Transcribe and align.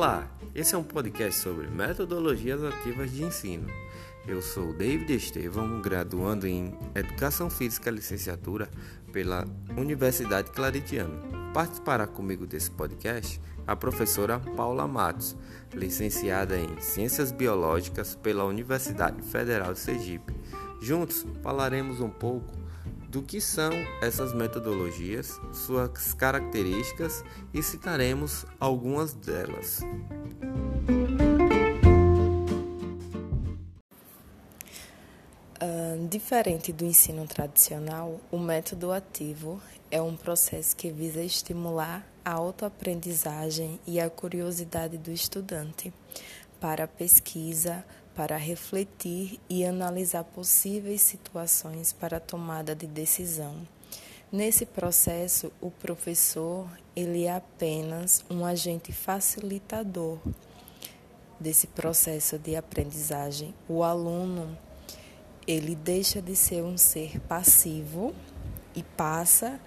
Olá, 0.00 0.26
esse 0.54 0.74
é 0.74 0.78
um 0.78 0.82
podcast 0.82 1.38
sobre 1.38 1.66
metodologias 1.66 2.64
ativas 2.64 3.12
de 3.12 3.22
ensino. 3.22 3.68
Eu 4.26 4.40
sou 4.40 4.72
David 4.72 5.12
Estevão, 5.12 5.82
graduando 5.82 6.46
em 6.46 6.74
Educação 6.94 7.50
Física 7.50 7.90
Licenciatura 7.90 8.70
pela 9.12 9.44
Universidade 9.76 10.52
Claritiano. 10.52 11.20
Participará 11.52 12.06
comigo 12.06 12.46
desse 12.46 12.70
podcast 12.70 13.38
a 13.66 13.76
professora 13.76 14.40
Paula 14.40 14.88
Matos, 14.88 15.36
licenciada 15.74 16.58
em 16.58 16.80
Ciências 16.80 17.30
Biológicas 17.30 18.14
pela 18.14 18.46
Universidade 18.46 19.20
Federal 19.20 19.74
de 19.74 19.80
Sergipe. 19.80 20.34
Juntos 20.80 21.26
falaremos 21.42 22.00
um 22.00 22.08
pouco 22.08 22.59
do 23.10 23.22
que 23.22 23.40
são 23.40 23.72
essas 24.00 24.32
metodologias, 24.32 25.40
suas 25.52 26.14
características 26.14 27.24
e 27.52 27.60
citaremos 27.60 28.46
algumas 28.60 29.12
delas. 29.12 29.80
Uh, 35.60 36.08
diferente 36.08 36.72
do 36.72 36.84
ensino 36.84 37.26
tradicional, 37.26 38.20
o 38.30 38.38
método 38.38 38.92
ativo 38.92 39.60
é 39.90 40.00
um 40.00 40.16
processo 40.16 40.76
que 40.76 40.92
visa 40.92 41.20
estimular 41.20 42.06
a 42.24 42.30
autoaprendizagem 42.30 43.80
e 43.88 43.98
a 43.98 44.08
curiosidade 44.08 44.96
do 44.96 45.10
estudante 45.10 45.92
para 46.60 46.84
a 46.84 46.88
pesquisa, 46.88 47.84
para 48.20 48.36
refletir 48.36 49.40
e 49.48 49.64
analisar 49.64 50.24
possíveis 50.24 51.00
situações 51.00 51.90
para 51.90 52.20
tomada 52.20 52.74
de 52.74 52.86
decisão. 52.86 53.66
Nesse 54.30 54.66
processo, 54.66 55.50
o 55.58 55.70
professor 55.70 56.70
ele 56.94 57.24
é 57.24 57.34
apenas 57.34 58.22
um 58.28 58.44
agente 58.44 58.92
facilitador 58.92 60.18
desse 61.40 61.66
processo 61.66 62.38
de 62.38 62.56
aprendizagem. 62.56 63.54
O 63.66 63.82
aluno 63.82 64.54
ele 65.46 65.74
deixa 65.74 66.20
de 66.20 66.36
ser 66.36 66.62
um 66.62 66.76
ser 66.76 67.18
passivo 67.20 68.14
e 68.76 68.82
passa 68.82 69.58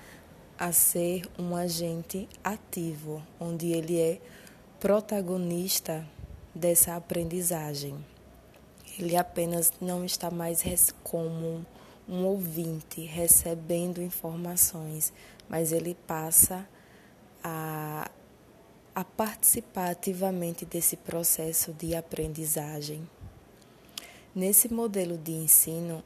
a 0.60 0.72
ser 0.72 1.24
um 1.40 1.56
agente 1.56 2.30
ativo, 2.44 3.20
onde 3.40 3.72
ele 3.72 4.00
é 4.00 4.22
protagonista 4.80 6.08
dessa 6.54 6.96
aprendizagem. 6.96 8.13
Ele 8.98 9.16
apenas 9.16 9.74
não 9.82 10.06
está 10.06 10.30
mais 10.30 10.62
como 11.04 11.66
um 12.08 12.26
ouvinte 12.26 13.02
recebendo 13.02 14.02
informações, 14.02 15.12
mas 15.50 15.72
ele 15.72 15.96
passa 16.08 16.68
a, 17.44 18.10
a 18.94 19.04
participar 19.04 19.92
ativamente 19.92 20.66
desse 20.66 20.96
processo 20.96 21.74
de 21.74 21.96
aprendizagem. 21.96 23.08
Nesse 24.36 24.72
modelo 24.72 25.18
de 25.18 25.32
ensino, 25.32 26.04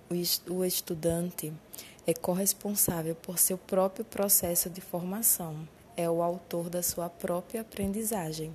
o 0.50 0.66
estudante 0.66 1.54
é 2.06 2.14
corresponsável 2.14 3.16
por 3.16 3.40
seu 3.40 3.58
próprio 3.58 4.06
processo 4.06 4.70
de 4.70 4.82
formação, 4.82 5.68
é 5.96 6.10
o 6.10 6.22
autor 6.22 6.70
da 6.70 6.84
sua 6.84 7.10
própria 7.10 7.62
aprendizagem. 7.62 8.52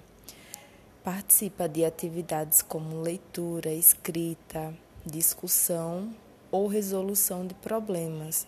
Participa 1.05 1.69
de 1.69 1.85
atividades 1.85 2.63
como 2.63 3.01
leitura, 3.01 3.73
escrita, 3.73 4.73
discussão 5.05 6.15
ou 6.49 6.69
resolução 6.69 7.45
de 7.45 7.55
problemas, 7.55 8.47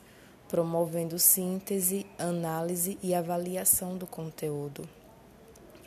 promovendo 0.48 1.18
síntese, 1.18 2.06
análise 2.16 2.96
e 3.02 3.12
avaliação 3.12 3.96
do 3.96 4.06
conteúdo. 4.06 4.88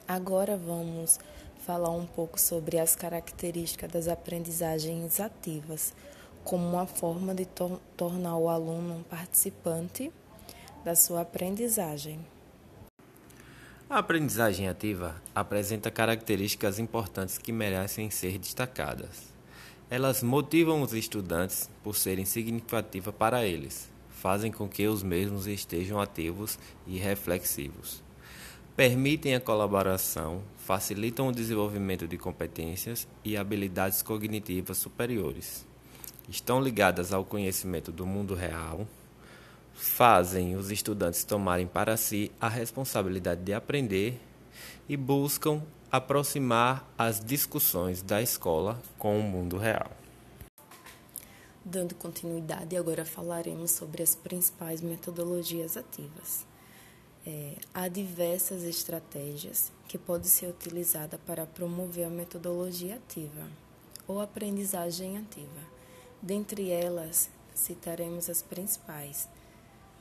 Agora 0.05 0.57
vamos 0.57 1.21
falar 1.59 1.91
um 1.91 2.05
pouco 2.05 2.37
sobre 2.37 2.77
as 2.77 2.97
características 2.97 3.89
das 3.89 4.07
aprendizagens 4.09 5.21
ativas, 5.21 5.93
como 6.43 6.67
uma 6.67 6.85
forma 6.85 7.33
de 7.33 7.45
to 7.45 7.79
tornar 7.95 8.35
o 8.35 8.49
aluno 8.49 8.95
um 8.95 9.03
participante 9.03 10.11
da 10.83 10.95
sua 10.95 11.21
aprendizagem. 11.21 12.19
A 13.89 13.99
aprendizagem 13.99 14.67
ativa 14.67 15.15
apresenta 15.33 15.89
características 15.89 16.77
importantes 16.77 17.37
que 17.37 17.53
merecem 17.53 18.09
ser 18.09 18.37
destacadas. 18.37 19.33
Elas 19.89 20.21
motivam 20.21 20.81
os 20.81 20.93
estudantes 20.93 21.69
por 21.81 21.95
serem 21.95 22.25
significativas 22.25 23.15
para 23.15 23.45
eles, 23.45 23.89
fazem 24.09 24.51
com 24.51 24.67
que 24.67 24.85
os 24.85 25.03
mesmos 25.03 25.47
estejam 25.47 26.01
ativos 26.01 26.59
e 26.85 26.97
reflexivos. 26.97 28.03
Permitem 28.75 29.35
a 29.35 29.39
colaboração, 29.39 30.41
facilitam 30.57 31.29
o 31.29 31.31
desenvolvimento 31.31 32.05
de 32.09 32.17
competências 32.17 33.07
e 33.23 33.37
habilidades 33.37 34.01
cognitivas 34.01 34.77
superiores. 34.79 35.65
Estão 36.27 36.61
ligadas 36.61 37.13
ao 37.13 37.23
conhecimento 37.23 37.89
do 37.89 38.05
mundo 38.05 38.35
real, 38.35 38.85
fazem 39.77 40.55
os 40.55 40.71
estudantes 40.71 41.23
tomarem 41.23 41.67
para 41.67 41.95
si 41.95 42.31
a 42.41 42.49
responsabilidade 42.49 43.43
de 43.43 43.53
aprender 43.53 44.19
e 44.89 44.97
buscam 44.97 45.61
aproximar 45.91 46.91
as 46.97 47.23
discussões 47.23 48.01
da 48.01 48.21
escola 48.21 48.81
com 48.97 49.19
o 49.19 49.23
mundo 49.23 49.55
real. 49.55 49.91
Dando 51.63 51.93
continuidade, 51.95 52.75
agora 52.75 53.05
falaremos 53.05 53.71
sobre 53.71 54.01
as 54.01 54.15
principais 54.15 54.81
metodologias 54.81 55.77
ativas. 55.77 56.45
É, 57.25 57.55
há 57.73 57.87
diversas 57.87 58.63
estratégias 58.63 59.71
que 59.87 59.97
podem 59.97 60.27
ser 60.27 60.47
utilizadas 60.47 61.19
para 61.25 61.45
promover 61.45 62.05
a 62.05 62.09
metodologia 62.09 62.95
ativa 62.95 63.47
ou 64.07 64.21
aprendizagem 64.21 65.17
ativa. 65.17 65.61
Dentre 66.21 66.71
elas, 66.71 67.29
citaremos 67.53 68.29
as 68.29 68.41
principais, 68.41 69.27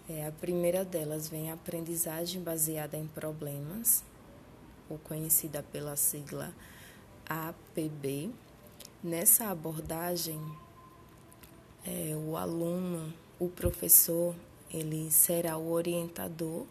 é, 0.09 0.27
a 0.27 0.31
primeira 0.31 0.84
delas 0.84 1.28
vem 1.28 1.50
a 1.50 1.55
aprendizagem 1.55 2.41
baseada 2.41 2.97
em 2.97 3.06
problemas, 3.09 4.05
ou 4.89 4.99
conhecida 4.99 5.65
pela 5.65 5.97
sigla 5.97 6.55
APB. 7.28 8.31
Nessa 9.03 9.47
abordagem, 9.47 10.41
é, 11.84 12.15
o 12.16 12.37
aluno, 12.37 13.12
o 13.39 13.49
professor, 13.49 14.34
ele 14.71 15.11
será 15.11 15.56
o 15.56 15.71
orientador 15.71 16.66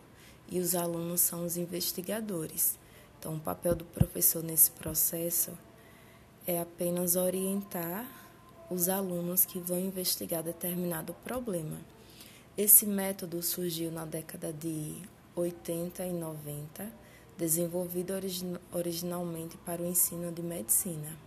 e 0.49 0.59
os 0.59 0.73
alunos 0.73 1.21
são 1.21 1.45
os 1.45 1.57
investigadores. 1.57 2.77
Então, 3.19 3.35
o 3.35 3.39
papel 3.39 3.75
do 3.75 3.85
professor 3.85 4.43
nesse 4.43 4.71
processo 4.71 5.57
é 6.47 6.59
apenas 6.59 7.15
orientar 7.15 8.05
os 8.69 8.87
alunos 8.87 9.45
que 9.45 9.59
vão 9.59 9.79
investigar 9.79 10.43
determinado 10.43 11.13
problema. 11.23 11.94
Esse 12.57 12.85
método 12.85 13.43
surgiu 13.43 13.91
na 13.91 14.05
década 14.05 14.53
de 14.53 15.01
80 15.35 16.05
e 16.05 16.13
90, 16.13 16.89
desenvolvido 17.37 18.13
origin 18.13 18.55
originalmente 18.71 19.57
para 19.57 19.81
o 19.81 19.85
ensino 19.85 20.31
de 20.31 20.41
medicina. 20.41 21.17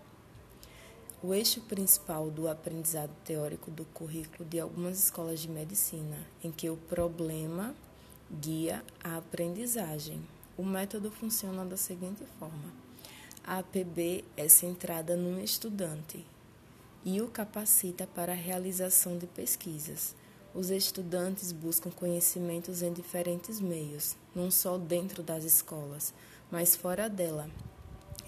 O 1.22 1.34
eixo 1.34 1.60
principal 1.60 2.30
do 2.30 2.48
aprendizado 2.48 3.10
teórico 3.26 3.70
do 3.70 3.84
currículo 3.84 4.48
de 4.48 4.58
algumas 4.58 4.98
escolas 4.98 5.40
de 5.40 5.50
medicina, 5.50 6.16
em 6.42 6.50
que 6.50 6.70
o 6.70 6.78
problema 6.78 7.74
guia 8.40 8.82
a 9.04 9.18
aprendizagem. 9.18 10.26
O 10.56 10.64
método 10.64 11.10
funciona 11.10 11.62
da 11.62 11.76
seguinte 11.76 12.24
forma: 12.38 12.72
a 13.44 13.58
APB 13.58 14.24
é 14.34 14.48
centrada 14.48 15.14
no 15.14 15.38
estudante 15.38 16.24
e 17.04 17.20
o 17.20 17.28
capacita 17.28 18.06
para 18.06 18.32
a 18.32 18.34
realização 18.34 19.18
de 19.18 19.26
pesquisas. 19.26 20.16
Os 20.58 20.70
estudantes 20.70 21.52
buscam 21.52 21.88
conhecimentos 21.88 22.82
em 22.82 22.92
diferentes 22.92 23.60
meios, 23.60 24.16
não 24.34 24.50
só 24.50 24.76
dentro 24.76 25.22
das 25.22 25.44
escolas, 25.44 26.12
mas 26.50 26.74
fora 26.74 27.08
dela. 27.08 27.48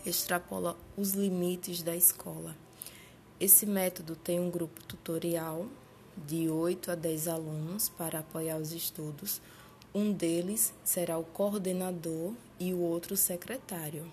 Extrapola 0.07 0.77
os 0.97 1.11
limites 1.11 1.83
da 1.83 1.97
escola. 1.97 2.57
Esse 3.41 3.67
método 3.67 4.15
tem 4.15 4.39
um 4.39 4.49
grupo 4.49 4.81
tutorial 4.85 5.67
de 6.17 6.49
8 6.49 6.93
a 6.93 6.95
10 6.95 7.27
alunos 7.27 7.89
para 7.89 8.21
apoiar 8.21 8.59
os 8.59 8.71
estudos. 8.71 9.43
Um 9.93 10.13
deles 10.13 10.73
será 10.85 11.19
o 11.19 11.25
coordenador 11.25 12.33
e 12.61 12.73
o 12.73 12.79
outro 12.79 13.15
o 13.15 13.17
secretário. 13.17 14.07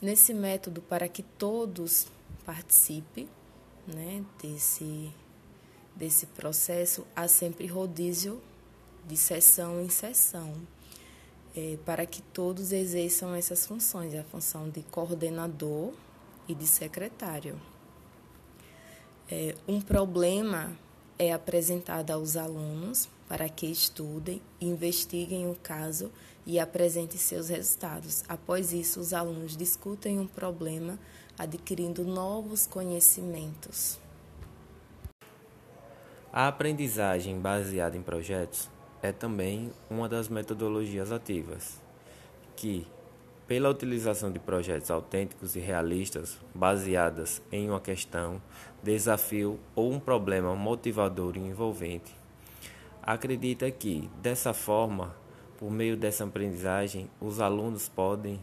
Nesse 0.00 0.32
método, 0.32 0.80
para 0.82 1.08
que 1.08 1.24
todos 1.24 2.06
participem 2.46 3.28
né, 3.88 4.24
desse 4.40 5.12
desse 5.98 6.26
processo, 6.26 7.04
há 7.14 7.26
sempre 7.26 7.66
rodízio 7.66 8.40
de 9.06 9.16
sessão 9.16 9.80
em 9.82 9.88
sessão, 9.88 10.54
é, 11.56 11.76
para 11.84 12.06
que 12.06 12.22
todos 12.22 12.70
exerçam 12.72 13.34
essas 13.34 13.66
funções, 13.66 14.14
a 14.14 14.22
função 14.22 14.70
de 14.70 14.82
coordenador 14.84 15.92
e 16.46 16.54
de 16.54 16.66
secretário. 16.66 17.60
É, 19.30 19.54
um 19.66 19.80
problema 19.80 20.78
é 21.18 21.32
apresentado 21.32 22.12
aos 22.12 22.36
alunos 22.36 23.08
para 23.28 23.48
que 23.48 23.66
estudem, 23.66 24.40
investiguem 24.60 25.50
o 25.50 25.54
caso 25.56 26.10
e 26.46 26.58
apresentem 26.58 27.18
seus 27.18 27.48
resultados. 27.48 28.24
Após 28.28 28.72
isso, 28.72 29.00
os 29.00 29.12
alunos 29.12 29.56
discutem 29.56 30.18
um 30.18 30.26
problema, 30.26 30.98
adquirindo 31.36 32.04
novos 32.04 32.66
conhecimentos. 32.66 33.98
A 36.40 36.46
aprendizagem 36.46 37.40
baseada 37.40 37.96
em 37.96 38.00
projetos 38.00 38.70
é 39.02 39.10
também 39.10 39.72
uma 39.90 40.08
das 40.08 40.28
metodologias 40.28 41.10
ativas, 41.10 41.82
que, 42.54 42.86
pela 43.48 43.68
utilização 43.68 44.30
de 44.30 44.38
projetos 44.38 44.88
autênticos 44.88 45.56
e 45.56 45.58
realistas 45.58 46.38
baseadas 46.54 47.42
em 47.50 47.68
uma 47.68 47.80
questão, 47.80 48.40
desafio 48.84 49.58
ou 49.74 49.92
um 49.92 49.98
problema 49.98 50.54
motivador 50.54 51.36
e 51.36 51.40
envolvente, 51.40 52.14
acredita 53.02 53.68
que, 53.72 54.08
dessa 54.22 54.54
forma, 54.54 55.16
por 55.58 55.72
meio 55.72 55.96
dessa 55.96 56.22
aprendizagem, 56.22 57.10
os 57.20 57.40
alunos 57.40 57.88
podem 57.88 58.38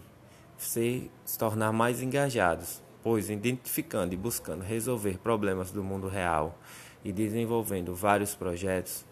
ser, 0.58 1.10
se 1.24 1.40
tornar 1.40 1.72
mais 1.72 2.02
engajados, 2.02 2.84
pois 3.02 3.30
identificando 3.30 4.14
e 4.14 4.18
buscando 4.18 4.64
resolver 4.66 5.18
problemas 5.18 5.72
do 5.72 5.82
mundo 5.82 6.10
real 6.10 6.60
e 7.06 7.13
desenvolvendo 7.13 7.94
vários 7.94 8.34
projetos, 8.34 9.06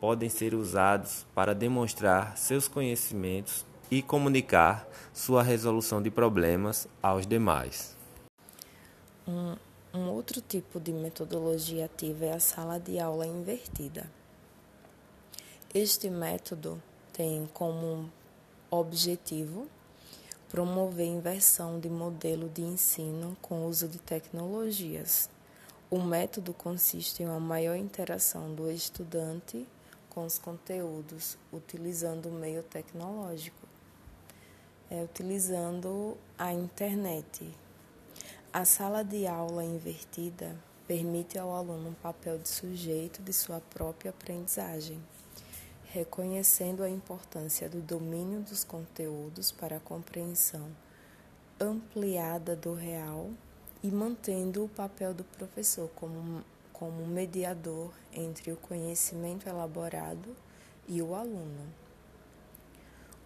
podem 0.00 0.28
ser 0.28 0.54
usados 0.54 1.26
para 1.34 1.52
demonstrar 1.52 2.38
seus 2.38 2.68
conhecimentos 2.68 3.66
e 3.90 4.00
comunicar 4.00 4.88
sua 5.12 5.42
resolução 5.42 6.00
de 6.00 6.10
problemas 6.10 6.86
aos 7.02 7.26
demais. 7.26 7.96
Um, 9.26 9.56
um 9.92 10.08
outro 10.08 10.40
tipo 10.40 10.78
de 10.78 10.92
metodologia 10.92 11.86
ativa 11.86 12.26
é 12.26 12.32
a 12.32 12.40
sala 12.40 12.78
de 12.78 13.00
aula 13.00 13.26
invertida. 13.26 14.08
Este 15.74 16.08
método 16.08 16.80
tem 17.12 17.48
como 17.52 18.10
objetivo 18.70 19.66
promover 20.48 21.06
inversão 21.06 21.78
de 21.78 21.88
modelo 21.88 22.48
de 22.48 22.62
ensino 22.62 23.36
com 23.42 23.66
uso 23.66 23.88
de 23.88 23.98
tecnologias. 23.98 25.28
O 25.90 25.98
método 25.98 26.54
consiste 26.54 27.20
em 27.20 27.26
uma 27.26 27.40
maior 27.40 27.74
interação 27.74 28.54
do 28.54 28.70
estudante 28.70 29.66
com 30.08 30.24
os 30.24 30.38
conteúdos, 30.38 31.36
utilizando 31.52 32.28
o 32.28 32.32
meio 32.32 32.62
tecnológico, 32.62 33.66
é, 34.88 35.02
utilizando 35.02 36.16
a 36.38 36.52
internet. 36.52 37.52
A 38.52 38.64
sala 38.64 39.02
de 39.02 39.26
aula 39.26 39.64
invertida 39.64 40.56
permite 40.86 41.36
ao 41.36 41.52
aluno 41.52 41.88
um 41.88 41.94
papel 41.94 42.38
de 42.38 42.48
sujeito 42.48 43.20
de 43.20 43.32
sua 43.32 43.60
própria 43.60 44.12
aprendizagem, 44.12 45.02
reconhecendo 45.86 46.84
a 46.84 46.88
importância 46.88 47.68
do 47.68 47.80
domínio 47.80 48.42
dos 48.42 48.62
conteúdos 48.62 49.50
para 49.50 49.78
a 49.78 49.80
compreensão 49.80 50.70
ampliada 51.58 52.54
do 52.54 52.74
real 52.74 53.32
e 53.82 53.90
mantendo 53.90 54.64
o 54.64 54.68
papel 54.68 55.14
do 55.14 55.24
professor 55.24 55.88
como 55.94 56.44
como 56.80 57.06
mediador 57.06 57.92
entre 58.10 58.50
o 58.50 58.56
conhecimento 58.56 59.46
elaborado 59.46 60.34
e 60.88 61.02
o 61.02 61.14
aluno. 61.14 61.68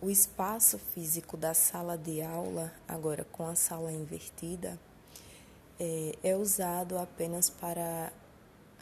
O 0.02 0.10
espaço 0.10 0.76
físico 0.76 1.36
da 1.36 1.54
sala 1.54 1.96
de 1.96 2.20
aula, 2.20 2.74
agora 2.88 3.24
com 3.30 3.46
a 3.46 3.54
sala 3.54 3.92
invertida, 3.92 4.76
é, 5.78 6.18
é 6.24 6.36
usado 6.36 6.98
apenas 6.98 7.48
para 7.48 8.12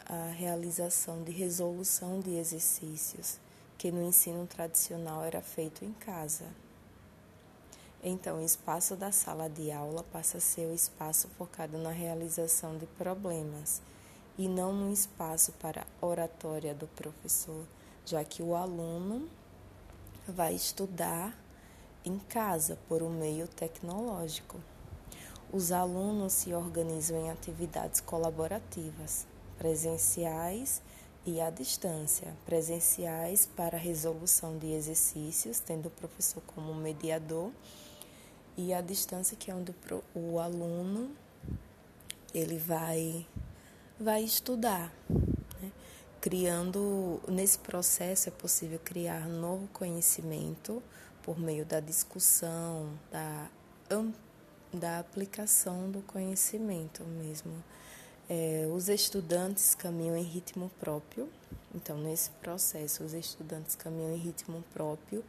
a 0.07 0.31
realização 0.31 1.23
de 1.23 1.31
resolução 1.31 2.19
de 2.19 2.35
exercícios, 2.35 3.37
que 3.77 3.91
no 3.91 4.01
ensino 4.01 4.47
tradicional 4.47 5.23
era 5.23 5.39
feito 5.39 5.85
em 5.85 5.93
casa. 5.93 6.45
Então, 8.05 8.39
o 8.39 8.43
espaço 8.43 8.97
da 8.97 9.13
sala 9.13 9.49
de 9.49 9.71
aula 9.71 10.03
passa 10.03 10.37
a 10.37 10.41
ser 10.41 10.65
o 10.67 10.73
espaço 10.73 11.29
focado 11.37 11.77
na 11.77 11.89
realização 11.91 12.77
de 12.77 12.85
problemas 12.85 13.81
e 14.37 14.49
não 14.49 14.73
no 14.73 14.91
espaço 14.91 15.53
para 15.53 15.87
oratória 16.01 16.75
do 16.75 16.85
professor, 16.85 17.65
já 18.05 18.21
que 18.25 18.43
o 18.43 18.55
aluno 18.55 19.29
vai 20.27 20.53
estudar 20.53 21.33
em 22.03 22.19
casa 22.19 22.77
por 22.89 23.01
um 23.01 23.09
meio 23.09 23.47
tecnológico. 23.47 24.59
Os 25.53 25.71
alunos 25.71 26.33
se 26.33 26.53
organizam 26.53 27.17
em 27.17 27.31
atividades 27.31 28.01
colaborativas, 28.01 29.25
presenciais 29.57 30.81
e 31.25 31.39
à 31.39 31.49
distância. 31.49 32.35
Presenciais 32.45 33.45
para 33.45 33.77
resolução 33.77 34.57
de 34.57 34.73
exercícios, 34.73 35.59
tendo 35.59 35.85
o 35.85 35.91
professor 35.91 36.43
como 36.47 36.73
mediador, 36.73 37.51
e 38.57 38.73
à 38.73 38.81
distância 38.81 39.35
que 39.37 39.49
é 39.49 39.55
onde 39.55 39.73
o 40.13 40.39
aluno 40.39 41.11
ele 42.33 42.57
vai 42.57 43.25
vai 43.99 44.23
estudar. 44.23 44.91
Né? 45.61 45.71
Criando, 46.19 47.21
nesse 47.27 47.57
processo 47.59 48.29
é 48.29 48.31
possível 48.31 48.79
criar 48.83 49.27
novo 49.27 49.67
conhecimento 49.69 50.81
por 51.21 51.39
meio 51.39 51.65
da 51.65 51.79
discussão, 51.79 52.89
da, 53.11 53.49
da 54.73 54.99
aplicação 54.99 55.89
do 55.89 56.01
conhecimento 56.01 57.03
mesmo. 57.03 57.63
É, 58.29 58.67
os 58.73 58.89
estudantes 58.89 59.75
caminham 59.75 60.17
em 60.17 60.23
ritmo 60.23 60.71
próprio, 60.79 61.29
então, 61.75 61.97
nesse 61.97 62.29
processo, 62.29 63.03
os 63.03 63.13
estudantes 63.13 63.75
caminham 63.75 64.13
em 64.13 64.17
ritmo 64.17 64.63
próprio, 64.73 65.23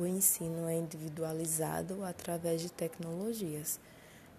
o 0.00 0.06
ensino 0.06 0.66
é 0.66 0.76
individualizado 0.76 2.02
através 2.04 2.62
de 2.62 2.72
tecnologias. 2.72 3.78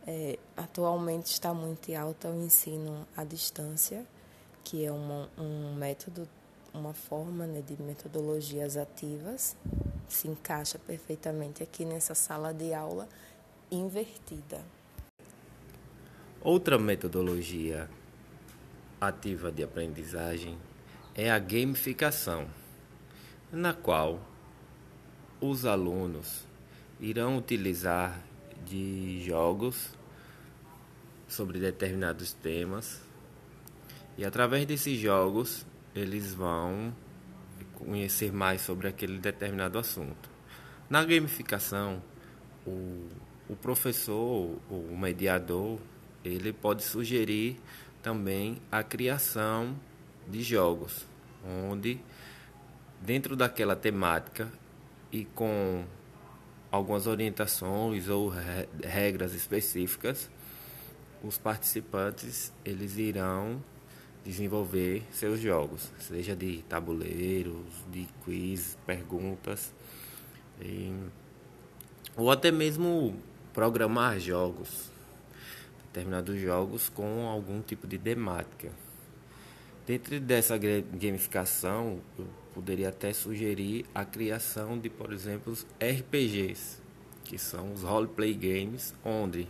É, 0.07 0.39
atualmente 0.57 1.27
está 1.27 1.53
muito 1.53 1.89
em 1.89 1.95
alta 1.95 2.29
o 2.29 2.43
ensino 2.43 3.07
à 3.15 3.23
distância, 3.23 4.03
que 4.63 4.83
é 4.83 4.91
uma, 4.91 5.29
um 5.37 5.75
método, 5.75 6.27
uma 6.73 6.93
forma 6.93 7.45
né, 7.45 7.61
de 7.61 7.79
metodologias 7.81 8.75
ativas, 8.75 9.55
se 10.09 10.27
encaixa 10.27 10.79
perfeitamente 10.79 11.61
aqui 11.61 11.85
nessa 11.85 12.15
sala 12.15 12.51
de 12.51 12.73
aula 12.73 13.07
invertida. 13.69 14.65
Outra 16.41 16.79
metodologia 16.79 17.87
ativa 18.99 19.51
de 19.51 19.61
aprendizagem 19.61 20.57
é 21.13 21.29
a 21.29 21.37
gamificação, 21.37 22.47
na 23.51 23.73
qual 23.75 24.30
os 25.41 25.65
alunos 25.65 26.45
irão 26.99 27.37
utilizar 27.37 28.21
de 28.63 29.23
jogos 29.25 29.89
sobre 31.27 31.59
determinados 31.59 32.31
temas. 32.31 33.01
E 34.17 34.23
através 34.23 34.65
desses 34.67 34.99
jogos 34.99 35.65
eles 35.95 36.33
vão 36.33 36.93
conhecer 37.73 38.31
mais 38.31 38.61
sobre 38.61 38.87
aquele 38.87 39.17
determinado 39.17 39.79
assunto. 39.79 40.29
Na 40.87 41.03
gamificação, 41.03 42.03
o, 42.65 43.07
o 43.49 43.55
professor, 43.55 44.59
o 44.69 44.95
mediador, 44.95 45.79
ele 46.23 46.53
pode 46.53 46.83
sugerir 46.83 47.59
também 48.03 48.61
a 48.71 48.83
criação 48.83 49.75
de 50.27 50.43
jogos, 50.43 51.07
onde 51.43 51.99
dentro 53.01 53.35
daquela 53.35 53.75
temática 53.75 54.47
e 55.11 55.25
com 55.25 55.83
algumas 56.71 57.05
orientações 57.05 58.07
ou 58.07 58.31
regras 58.83 59.33
específicas, 59.33 60.29
os 61.23 61.37
participantes 61.37 62.53
eles 62.63 62.97
irão 62.97 63.61
desenvolver 64.23 65.03
seus 65.11 65.39
jogos, 65.39 65.91
seja 65.99 66.35
de 66.35 66.61
tabuleiros, 66.63 67.83
de 67.91 68.07
quiz, 68.23 68.77
perguntas, 68.85 69.73
e, 70.61 70.93
ou 72.15 72.31
até 72.31 72.51
mesmo 72.51 73.15
programar 73.53 74.19
jogos, 74.19 74.91
determinados 75.87 76.39
jogos 76.39 76.87
com 76.87 77.27
algum 77.27 77.61
tipo 77.61 77.87
de 77.87 77.97
temática. 77.97 78.71
Dentro 79.91 80.21
dessa 80.21 80.57
gamificação, 80.57 81.99
eu 82.17 82.25
poderia 82.53 82.87
até 82.87 83.11
sugerir 83.11 83.85
a 83.93 84.05
criação 84.05 84.79
de, 84.79 84.89
por 84.89 85.11
exemplo, 85.11 85.53
RPGs, 85.81 86.81
que 87.25 87.37
são 87.37 87.73
os 87.73 87.83
roleplay 87.83 88.33
games, 88.33 88.95
onde 89.03 89.49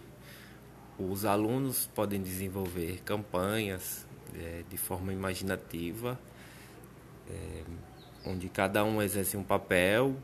os 0.97 1.25
alunos 1.25 1.87
podem 1.93 2.19
desenvolver 2.19 3.03
campanhas 3.05 4.07
é, 4.33 4.63
de 4.67 4.77
forma 4.77 5.13
imaginativa, 5.13 6.19
é, 7.29 7.61
onde 8.25 8.49
cada 8.49 8.83
um 8.83 8.99
exerce 8.99 9.37
um 9.37 9.43
papel 9.43 10.15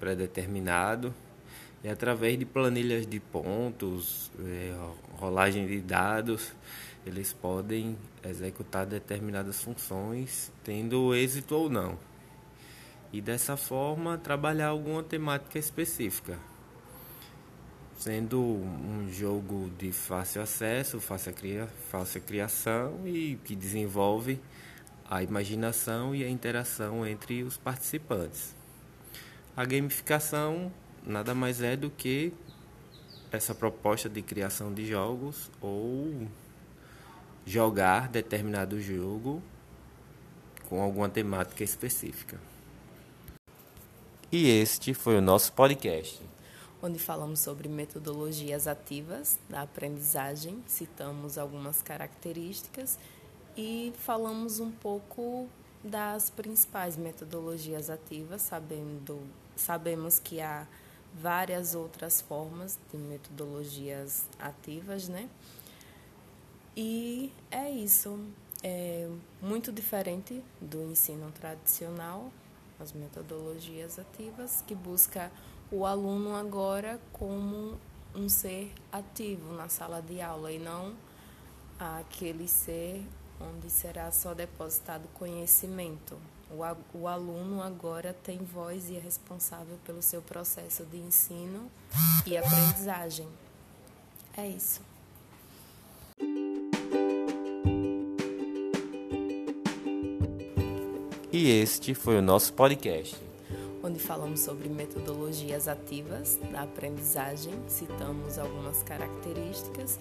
predeterminado 0.00 1.14
e 1.84 1.90
através 1.90 2.38
de 2.38 2.46
planilhas 2.46 3.06
de 3.06 3.20
pontos, 3.20 4.30
é, 4.40 4.74
rolagem 5.18 5.66
de 5.66 5.78
dados, 5.82 6.54
eles 7.06 7.32
podem 7.32 7.96
executar 8.22 8.86
determinadas 8.86 9.62
funções, 9.62 10.52
tendo 10.64 11.14
êxito 11.14 11.54
ou 11.54 11.70
não. 11.70 11.98
E 13.12 13.20
dessa 13.20 13.56
forma 13.56 14.18
trabalhar 14.18 14.68
alguma 14.68 15.02
temática 15.02 15.58
específica. 15.58 16.38
Sendo 17.96 18.40
um 18.40 19.08
jogo 19.10 19.70
de 19.78 19.90
fácil 19.90 20.42
acesso, 20.42 21.00
fácil, 21.00 21.32
cria, 21.32 21.66
fácil 21.90 22.20
criação 22.20 23.06
e 23.06 23.36
que 23.44 23.56
desenvolve 23.56 24.40
a 25.10 25.22
imaginação 25.22 26.14
e 26.14 26.22
a 26.22 26.28
interação 26.28 27.06
entre 27.06 27.42
os 27.42 27.56
participantes. 27.56 28.54
A 29.56 29.64
gamificação 29.64 30.70
nada 31.04 31.34
mais 31.34 31.62
é 31.62 31.74
do 31.74 31.90
que 31.90 32.32
essa 33.32 33.54
proposta 33.54 34.08
de 34.08 34.22
criação 34.22 34.72
de 34.72 34.86
jogos 34.86 35.50
ou 35.60 36.28
jogar 37.48 38.08
determinado 38.08 38.78
jogo 38.78 39.42
com 40.68 40.82
alguma 40.82 41.08
temática 41.08 41.64
específica. 41.64 42.38
E 44.30 44.50
este 44.50 44.92
foi 44.92 45.16
o 45.16 45.22
nosso 45.22 45.54
podcast. 45.54 46.20
Onde 46.82 46.98
falamos 46.98 47.40
sobre 47.40 47.66
metodologias 47.66 48.68
ativas 48.68 49.38
da 49.48 49.62
aprendizagem, 49.62 50.62
citamos 50.68 51.38
algumas 51.38 51.80
características 51.80 52.98
e 53.56 53.94
falamos 53.96 54.60
um 54.60 54.70
pouco 54.70 55.48
das 55.82 56.28
principais 56.28 56.98
metodologias 56.98 57.88
ativas, 57.88 58.42
sabendo, 58.42 59.18
sabemos 59.56 60.18
que 60.18 60.42
há 60.42 60.66
várias 61.14 61.74
outras 61.74 62.20
formas 62.20 62.78
de 62.92 62.98
metodologias 62.98 64.26
ativas, 64.38 65.08
né? 65.08 65.30
E 66.80 67.32
é 67.50 67.68
isso. 67.68 68.24
É 68.62 69.10
muito 69.42 69.72
diferente 69.72 70.40
do 70.60 70.80
ensino 70.92 71.28
tradicional, 71.32 72.32
as 72.78 72.92
metodologias 72.92 73.98
ativas, 73.98 74.62
que 74.64 74.76
busca 74.76 75.28
o 75.72 75.84
aluno 75.84 76.36
agora 76.36 77.00
como 77.12 77.76
um 78.14 78.28
ser 78.28 78.72
ativo 78.92 79.52
na 79.54 79.68
sala 79.68 80.00
de 80.00 80.20
aula 80.20 80.52
e 80.52 80.60
não 80.60 80.94
aquele 81.80 82.46
ser 82.46 83.04
onde 83.40 83.68
será 83.68 84.12
só 84.12 84.32
depositado 84.32 85.08
conhecimento. 85.14 86.16
O, 86.48 86.98
o 86.98 87.08
aluno 87.08 87.60
agora 87.60 88.14
tem 88.22 88.38
voz 88.38 88.88
e 88.88 88.96
é 88.96 89.00
responsável 89.00 89.76
pelo 89.84 90.00
seu 90.00 90.22
processo 90.22 90.84
de 90.84 90.98
ensino 90.98 91.68
e 92.24 92.36
aprendizagem. 92.36 93.28
É 94.36 94.46
isso. 94.46 94.87
E 101.30 101.50
este 101.50 101.92
foi 101.92 102.16
o 102.16 102.22
nosso 102.22 102.54
podcast. 102.54 103.14
Onde 103.82 103.98
falamos 103.98 104.40
sobre 104.40 104.66
metodologias 104.70 105.68
ativas 105.68 106.38
da 106.50 106.62
aprendizagem, 106.62 107.52
citamos 107.68 108.38
algumas 108.38 108.82
características 108.82 110.00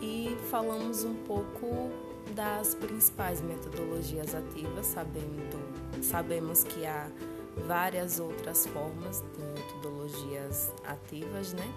e 0.00 0.34
falamos 0.50 1.04
um 1.04 1.14
pouco 1.26 1.90
das 2.34 2.74
principais 2.74 3.42
metodologias 3.42 4.34
ativas, 4.34 4.86
sabendo, 4.86 6.02
sabemos 6.02 6.64
que 6.64 6.86
há 6.86 7.06
várias 7.66 8.18
outras 8.18 8.66
formas 8.66 9.22
de 9.36 9.44
metodologias 9.44 10.72
ativas, 10.86 11.52
né? 11.52 11.70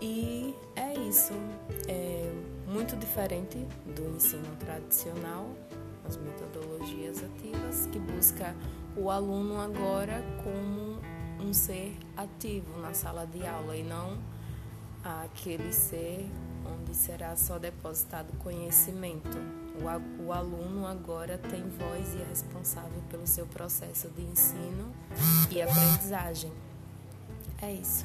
E 0.00 0.54
é 0.74 0.94
isso. 1.00 1.34
É 1.86 2.32
muito 2.66 2.96
diferente 2.96 3.58
do 3.94 4.16
ensino 4.16 4.56
tradicional, 4.58 5.50
as 6.04 6.16
metodologias 6.82 7.22
ativas, 7.22 7.86
que 7.90 7.98
busca 7.98 8.54
o 8.96 9.10
aluno 9.10 9.60
agora 9.60 10.22
como 10.42 10.98
um 11.40 11.52
ser 11.52 11.96
ativo 12.16 12.80
na 12.80 12.92
sala 12.92 13.26
de 13.26 13.46
aula 13.46 13.76
e 13.76 13.82
não 13.82 14.18
aquele 15.02 15.72
ser 15.72 16.28
onde 16.64 16.94
será 16.94 17.34
só 17.36 17.58
depositado 17.58 18.36
conhecimento. 18.38 19.38
O, 19.80 20.26
o 20.26 20.32
aluno 20.32 20.86
agora 20.86 21.38
tem 21.38 21.62
voz 21.62 22.14
e 22.14 22.22
é 22.22 22.24
responsável 22.24 23.02
pelo 23.08 23.26
seu 23.26 23.46
processo 23.46 24.08
de 24.10 24.22
ensino 24.22 24.92
e 25.50 25.62
aprendizagem. 25.62 26.52
É 27.60 27.72
isso. 27.72 28.04